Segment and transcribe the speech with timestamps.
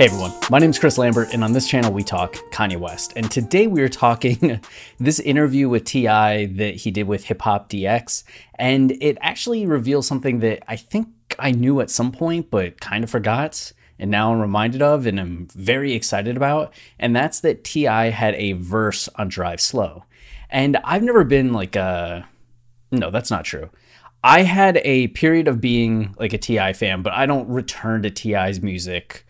[0.00, 3.12] Hey everyone, my name is Chris Lambert, and on this channel we talk Kanye West.
[3.16, 4.58] And today we are talking
[4.98, 6.46] this interview with T.I.
[6.46, 11.08] that he did with Hip Hop DX, and it actually reveals something that I think
[11.38, 15.20] I knew at some point, but kind of forgot, and now I'm reminded of, and
[15.20, 16.72] I'm very excited about.
[16.98, 18.08] And that's that T.I.
[18.08, 20.04] had a verse on Drive Slow,
[20.48, 22.26] and I've never been like a
[22.90, 23.68] no, that's not true.
[24.24, 26.72] I had a period of being like a T.I.
[26.72, 29.26] fan, but I don't return to T.I.'s music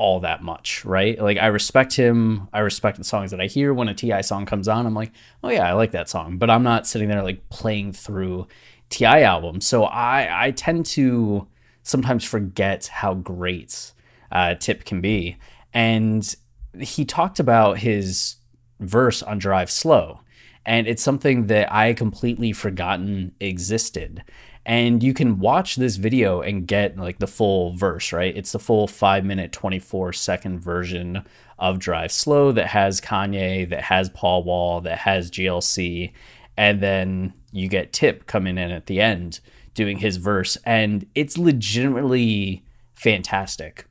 [0.00, 1.20] all that much, right?
[1.20, 2.48] Like I respect him.
[2.54, 4.86] I respect the songs that I hear when a TI song comes on.
[4.86, 5.12] I'm like,
[5.44, 6.38] oh yeah, I like that song.
[6.38, 8.48] But I'm not sitting there like playing through
[8.88, 9.66] TI albums.
[9.66, 11.46] So I I tend to
[11.82, 13.92] sometimes forget how great
[14.32, 15.36] uh, Tip can be.
[15.74, 16.34] And
[16.80, 18.36] he talked about his
[18.80, 20.20] verse on Drive Slow.
[20.64, 24.24] And it's something that I completely forgotten existed
[24.70, 28.36] and you can watch this video and get like the full verse right?
[28.36, 31.24] It's the full 5 minute 24 second version
[31.58, 36.12] of drive slow that has kanye that has paul wall that has glc
[36.56, 39.40] and then you get tip coming in at the end
[39.74, 40.56] doing his verse.
[40.64, 43.86] And it's legitimately fantastic.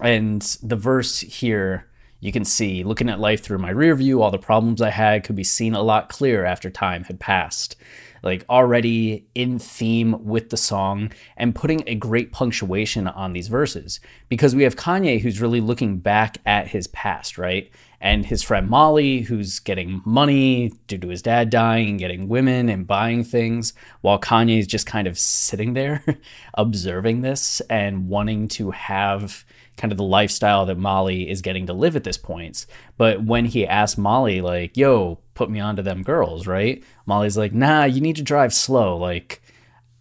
[0.00, 1.86] And the verse here
[2.22, 5.24] you can see looking at life through my rear view all the problems i had
[5.24, 7.76] could be seen a lot clearer after time had passed
[8.22, 14.00] like already in theme with the song and putting a great punctuation on these verses
[14.28, 17.70] because we have Kanye who's really looking back at his past, right?
[18.00, 22.70] And his friend Molly, who's getting money due to his dad dying and getting women
[22.70, 26.02] and buying things, while Kanye is just kind of sitting there
[26.54, 29.44] observing this and wanting to have
[29.80, 32.66] kind of the lifestyle that Molly is getting to live at this point.
[32.98, 36.84] But when he asked Molly, like, yo, put me onto them girls, right?
[37.06, 38.98] Molly's like, nah, you need to drive slow.
[38.98, 39.40] Like,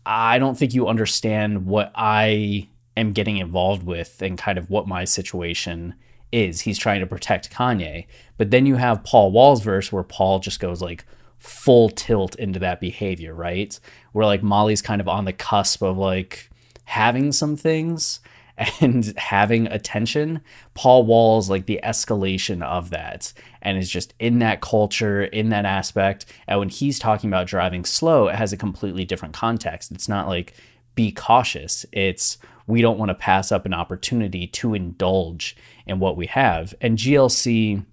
[0.05, 2.67] I don't think you understand what I
[2.97, 5.95] am getting involved with and kind of what my situation
[6.33, 6.61] is.
[6.61, 8.05] He's trying to protect Kanye.
[8.37, 11.05] But then you have Paul Wall's verse where Paul just goes like
[11.37, 13.79] full tilt into that behavior, right?
[14.11, 16.49] Where like Molly's kind of on the cusp of like
[16.83, 18.19] having some things
[18.81, 20.41] and having attention,
[20.73, 25.65] Paul Wall's like the escalation of that and is just in that culture, in that
[25.65, 26.25] aspect.
[26.47, 29.91] And when he's talking about driving slow, it has a completely different context.
[29.91, 30.53] It's not like
[30.95, 31.85] be cautious.
[31.91, 32.37] It's
[32.67, 35.55] we don't want to pass up an opportunity to indulge
[35.87, 36.73] in what we have.
[36.81, 37.83] And GLC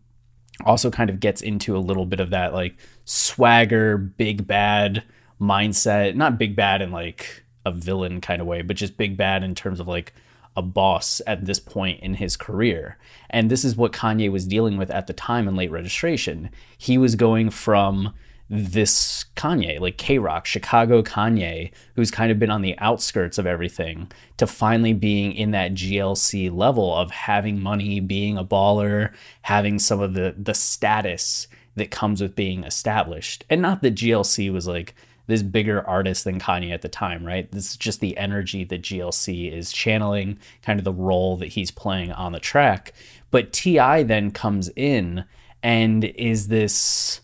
[0.64, 5.02] also kind of gets into a little bit of that like swagger, big bad
[5.40, 6.14] mindset.
[6.14, 9.54] Not big bad in like a villain kind of way, but just big bad in
[9.54, 10.14] terms of like
[10.56, 12.98] a boss at this point in his career.
[13.30, 16.50] And this is what Kanye was dealing with at the time in late registration.
[16.78, 18.14] He was going from
[18.48, 23.46] this Kanye, like K Rock, Chicago Kanye, who's kind of been on the outskirts of
[23.46, 29.12] everything, to finally being in that GLC level of having money, being a baller,
[29.42, 33.44] having some of the the status that comes with being established.
[33.50, 34.94] And not that GLC was like
[35.26, 37.50] this bigger artist than Kanye at the time, right?
[37.50, 41.70] This is just the energy that GLC is channeling, kind of the role that he's
[41.70, 42.92] playing on the track.
[43.30, 44.04] But T.I.
[44.04, 45.24] then comes in
[45.62, 47.20] and is this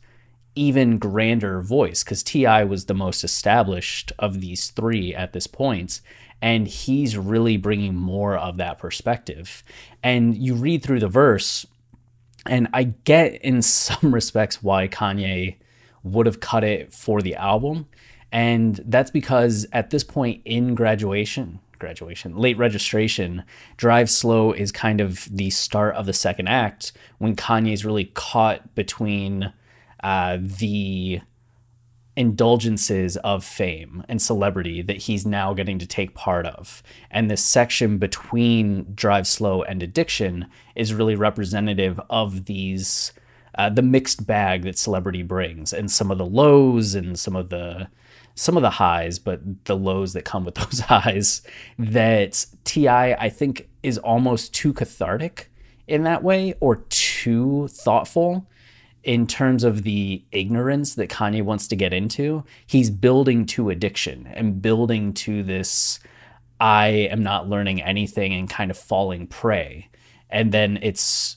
[0.54, 2.64] even grander voice because T.I.
[2.64, 6.00] was the most established of these three at this point.
[6.40, 9.62] And he's really bringing more of that perspective.
[10.02, 11.64] And you read through the verse,
[12.46, 15.56] and I get in some respects why Kanye
[16.02, 17.86] would have cut it for the album.
[18.30, 23.44] And that's because at this point in graduation, graduation, late registration,
[23.76, 28.74] Drive Slow is kind of the start of the second act when Kanye's really caught
[28.74, 29.52] between
[30.02, 31.20] uh, the
[32.16, 36.82] indulgences of fame and celebrity that he's now getting to take part of.
[37.10, 43.12] And this section between Drive Slow and Addiction is really representative of these
[43.56, 47.48] uh, the mixed bag that celebrity brings and some of the lows and some of
[47.48, 47.88] the
[48.34, 51.42] some of the highs but the lows that come with those highs
[51.78, 55.50] that ti i think is almost too cathartic
[55.86, 58.46] in that way or too thoughtful
[59.04, 64.28] in terms of the ignorance that Kanye wants to get into, he's building to addiction
[64.32, 65.98] and building to this
[66.60, 69.88] I am not learning anything and kind of falling prey.
[70.30, 71.36] And then it's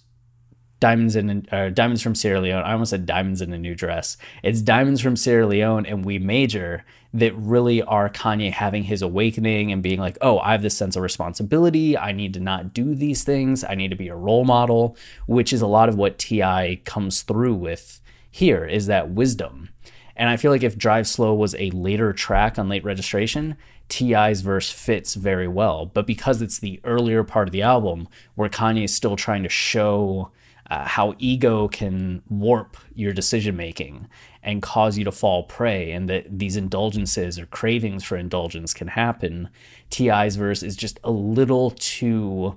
[0.80, 2.64] diamonds in diamonds from Sierra Leone.
[2.64, 4.18] I almost said diamonds in a new dress.
[4.44, 6.84] It's diamonds from Sierra Leone and we major
[7.14, 10.98] that really are Kanye having his awakening and being like, oh, I have this sense
[10.98, 11.98] of responsibility.
[11.98, 13.64] I need to not do these things.
[13.64, 16.82] I need to be a role model, which is a lot of what T.I.
[16.84, 19.70] comes through with here is that wisdom.
[20.18, 23.56] And I feel like if Drive Slow was a later track on late registration,
[23.88, 25.86] T.I.'s verse fits very well.
[25.86, 29.50] But because it's the earlier part of the album where Kanye is still trying to
[29.50, 30.32] show
[30.70, 34.08] uh, how ego can warp your decision making
[34.42, 38.88] and cause you to fall prey, and that these indulgences or cravings for indulgence can
[38.88, 39.50] happen.
[39.90, 42.56] T.I.'s verse is just a little too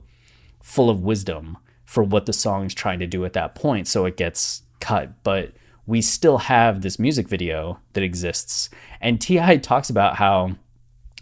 [0.62, 4.16] full of wisdom for what the song's trying to do at that point, so it
[4.16, 5.22] gets cut.
[5.22, 5.52] But
[5.86, 8.68] we still have this music video that exists,
[9.00, 9.56] and T.I.
[9.58, 10.56] talks about how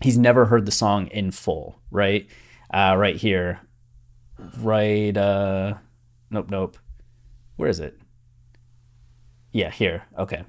[0.00, 2.28] he's never heard the song in full, right?
[2.72, 3.60] Uh, right here,
[4.58, 5.16] right.
[5.16, 5.74] Uh,
[6.30, 6.78] nope, nope.
[7.56, 7.98] Where is it?
[9.52, 10.04] Yeah, here.
[10.18, 10.44] Okay.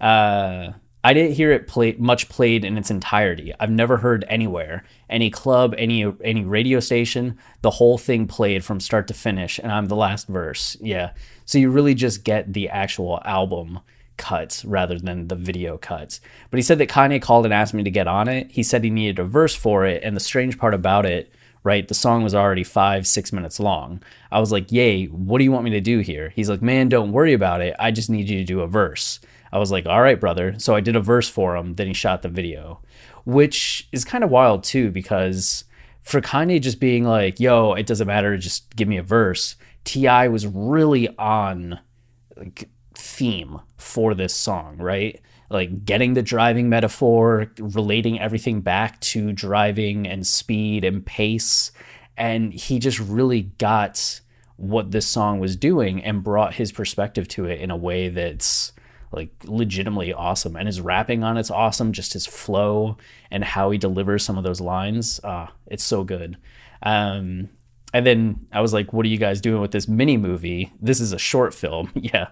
[0.00, 0.72] Uh,
[1.04, 3.52] I didn't hear it play much played in its entirety.
[3.58, 8.80] I've never heard anywhere, any club, any any radio station, the whole thing played from
[8.80, 10.76] start to finish, and I'm the last verse.
[10.80, 11.12] Yeah,
[11.44, 13.80] so you really just get the actual album
[14.16, 16.20] cuts rather than the video cuts.
[16.50, 18.50] But he said that Kanye called and asked me to get on it.
[18.50, 21.32] He said he needed a verse for it, and the strange part about it
[21.62, 21.86] right?
[21.86, 24.02] The song was already five, six minutes long.
[24.30, 26.30] I was like, Yay, what do you want me to do here?
[26.34, 27.74] He's like, Man, don't worry about it.
[27.78, 29.20] I just need you to do a verse.
[29.52, 30.58] I was like, All right, brother.
[30.58, 31.74] So I did a verse for him.
[31.74, 32.80] Then he shot the video,
[33.24, 35.64] which is kind of wild too, because
[36.02, 38.36] for Kanye just being like, Yo, it doesn't matter.
[38.36, 39.56] Just give me a verse.
[39.84, 40.28] T.I.
[40.28, 41.80] was really on
[42.36, 45.20] like theme for this song, right?
[45.50, 51.72] Like getting the driving metaphor, relating everything back to driving and speed and pace.
[52.16, 54.20] And he just really got
[54.56, 58.72] what this song was doing and brought his perspective to it in a way that's
[59.12, 60.56] like legitimately awesome.
[60.56, 62.96] And his rapping on it's awesome, just his flow
[63.30, 65.20] and how he delivers some of those lines.
[65.24, 66.36] Ah, it's so good.
[66.82, 67.48] Um,
[67.92, 70.72] and then I was like, what are you guys doing with this mini movie?
[70.80, 71.90] This is a short film.
[71.94, 72.28] yeah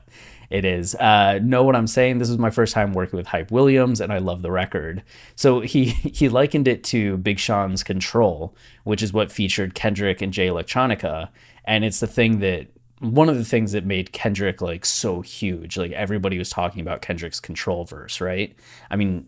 [0.51, 0.95] it is.
[0.95, 2.19] Uh, know what I'm saying?
[2.19, 5.03] This is my first time working with Hype Williams, and I love the record.
[5.35, 8.55] So he he likened it to Big Sean's Control,
[8.85, 11.29] which is what featured Kendrick and Jay Electronica,
[11.65, 12.69] and it's the thing that
[13.01, 15.77] one of the things that made Kendrick like so huge.
[15.77, 18.55] Like everybody was talking about Kendrick's Control verse, right?
[18.91, 19.27] I mean,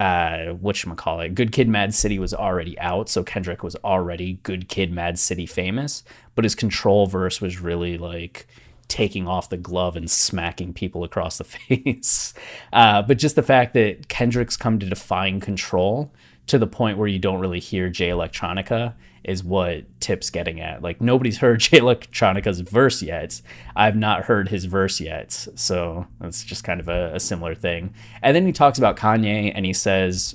[0.00, 1.34] uh, what call it?
[1.34, 5.44] Good Kid, Mad City was already out, so Kendrick was already Good Kid, Mad City
[5.44, 6.02] famous,
[6.34, 8.46] but his Control verse was really like
[8.88, 12.32] taking off the glove and smacking people across the face.
[12.72, 16.10] Uh, but just the fact that Kendrick's come to define control
[16.50, 20.82] to the point where you don't really hear Jay Electronica is what Tip's getting at.
[20.82, 23.40] Like nobody's heard Jay Electronica's verse yet.
[23.76, 25.30] I've not heard his verse yet.
[25.54, 27.94] So that's just kind of a, a similar thing.
[28.20, 30.34] And then he talks about Kanye and he says,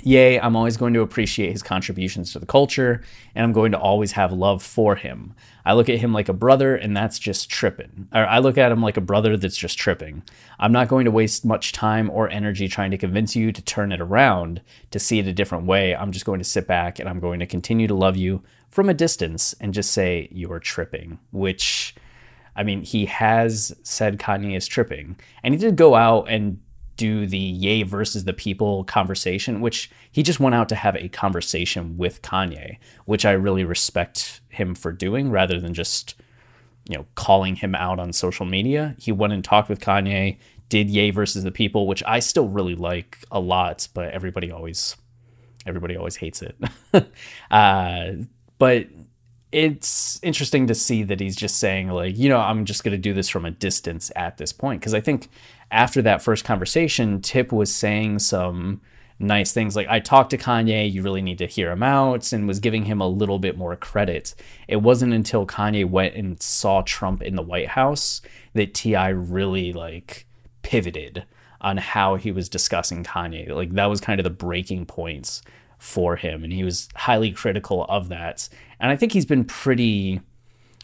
[0.00, 3.02] Yay, I'm always going to appreciate his contributions to the culture,
[3.34, 5.34] and I'm going to always have love for him.
[5.66, 8.08] I look at him like a brother, and that's just tripping.
[8.12, 10.22] Or I look at him like a brother that's just tripping.
[10.58, 13.92] I'm not going to waste much time or energy trying to convince you to turn
[13.92, 15.94] it around, to see it a different way.
[15.94, 18.88] I'm just going to sit back and I'm going to continue to love you from
[18.88, 21.94] a distance and just say, You're tripping, which.
[22.54, 26.60] I mean, he has said Kanye is tripping, and he did go out and
[26.96, 31.08] do the Ye versus the people conversation, which he just went out to have a
[31.08, 36.14] conversation with Kanye, which I really respect him for doing rather than just,
[36.88, 38.94] you know, calling him out on social media.
[38.98, 42.74] He went and talked with Kanye, did Ye versus the people, which I still really
[42.74, 44.96] like a lot, but everybody always
[45.64, 46.56] everybody always hates it.
[47.50, 48.12] uh,
[48.58, 48.86] but
[49.52, 52.98] it's interesting to see that he's just saying like you know i'm just going to
[52.98, 55.28] do this from a distance at this point because i think
[55.72, 58.80] after that first conversation tip was saying some
[59.18, 62.46] nice things like i talked to kanye you really need to hear him out and
[62.46, 64.34] was giving him a little bit more credit.
[64.68, 68.20] It wasn't until kanye went and saw trump in the white house
[68.54, 70.26] that ti really like
[70.62, 71.24] pivoted
[71.60, 73.48] on how he was discussing kanye.
[73.48, 75.42] Like that was kind of the breaking points
[75.78, 78.48] for him and he was highly critical of that.
[78.80, 80.20] And i think he's been pretty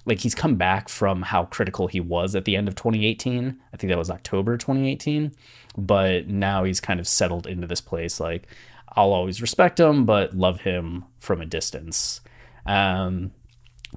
[0.08, 3.76] like he's come back from how critical he was at the end of 2018 i
[3.76, 5.32] think that was october 2018
[5.76, 8.48] but now he's kind of settled into this place like
[8.96, 12.20] i'll always respect him but love him from a distance
[12.66, 13.32] um,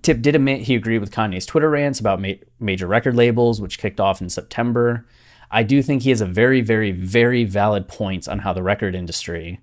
[0.02, 3.78] Tip did admit he agreed with Kanye's Twitter rants about ma- major record labels, which
[3.78, 5.06] kicked off in September.
[5.52, 8.96] I do think he has a very, very, very valid points on how the record
[8.96, 9.60] industry,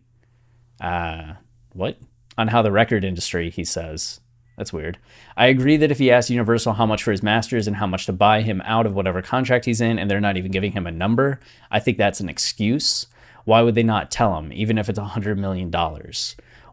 [0.81, 1.35] uh,
[1.73, 1.99] what?
[2.37, 4.21] On how the record industry, he says.
[4.59, 4.99] That's weird.
[5.37, 8.07] I agree that if he asks Universal how much for his masters and how much
[8.07, 10.85] to buy him out of whatever contract he's in, and they're not even giving him
[10.85, 11.39] a number,
[11.71, 13.07] I think that's an excuse.
[13.45, 15.71] Why would they not tell him, even if it's $100 million?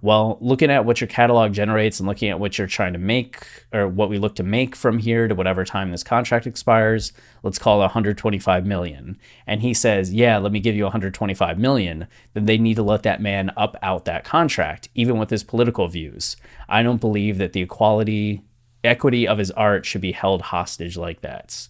[0.01, 3.45] Well, looking at what your catalog generates and looking at what you're trying to make
[3.73, 7.57] or what we look to make from here to whatever time this contract expires, let's
[7.57, 9.17] call it 125 million.
[9.47, 13.03] And he says, "Yeah, let me give you 125 million." Then they need to let
[13.03, 16.37] that man up out that contract, even with his political views.
[16.69, 18.43] I don't believe that the equality
[18.83, 21.67] equity of his art should be held hostage like that.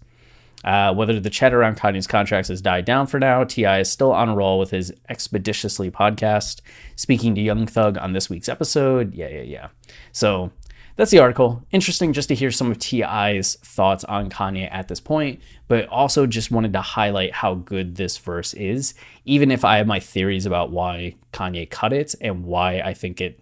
[0.63, 3.81] Uh, whether the chat around Kanye's contracts has died down for now, T.I.
[3.81, 6.62] is still on a roll with his ExpediTIously podcast,
[6.95, 9.13] speaking to Young Thug on this week's episode.
[9.13, 9.67] Yeah, yeah, yeah.
[10.12, 10.51] So
[10.95, 11.62] that's the article.
[11.71, 16.25] Interesting just to hear some of T.I.'s thoughts on Kanye at this point, but also
[16.25, 18.93] just wanted to highlight how good this verse is,
[19.25, 23.21] even if I have my theories about why Kanye cut it and why I think
[23.21, 23.39] it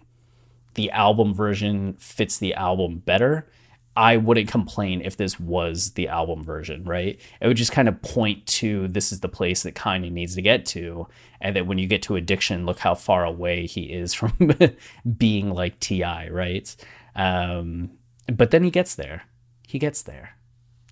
[0.74, 3.46] the album version fits the album better.
[3.96, 7.20] I wouldn't complain if this was the album version, right?
[7.40, 10.42] It would just kind of point to this is the place that Kanye needs to
[10.42, 11.06] get to.
[11.40, 14.32] And that when you get to addiction, look how far away he is from
[15.16, 16.74] being like T.I., right?
[17.14, 17.90] Um,
[18.32, 19.22] but then he gets there.
[19.66, 20.36] He gets there.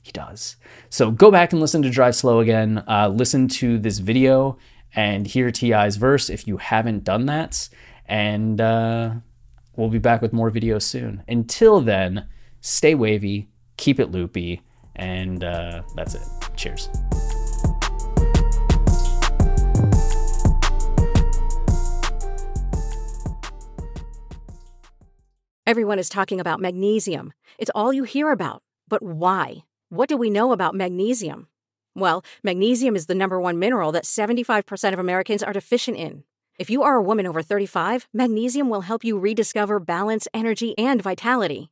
[0.02, 0.56] He does.
[0.90, 2.84] So go back and listen to Drive Slow again.
[2.86, 4.58] Uh, listen to this video
[4.94, 7.68] and hear T.I.'s verse if you haven't done that.
[8.06, 9.14] And uh,
[9.76, 11.22] we'll be back with more videos soon.
[11.26, 12.28] Until then,
[12.62, 14.62] stay wavy, keep it loopy,
[14.96, 16.22] and uh, that's it.
[16.56, 16.88] Cheers.
[25.64, 27.32] Everyone is talking about magnesium.
[27.58, 28.62] It's all you hear about.
[28.88, 29.64] But why?
[29.88, 31.48] What do we know about magnesium?
[31.94, 36.24] Well, magnesium is the number one mineral that 75% of Americans are deficient in.
[36.58, 41.00] If you are a woman over 35, magnesium will help you rediscover balance, energy, and
[41.02, 41.71] vitality.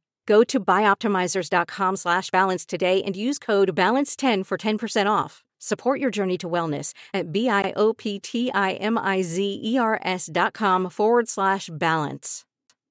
[0.25, 5.43] Go to bioptimizers.com slash balance today and use code BALANCE10 for 10% off.
[5.59, 12.45] Support your journey to wellness at B-I-O-P-T-I-M-I-Z-E-R-S dot com forward slash balance.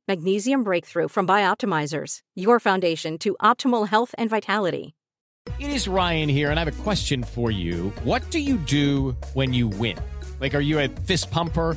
[0.06, 4.94] Magnesium Breakthrough from Bioptimizers, your foundation to optimal health and vitality.
[5.58, 7.90] It is Ryan here, and I have a question for you.
[8.04, 9.99] What do you do when you win?
[10.40, 11.76] Like, are you a fist pumper?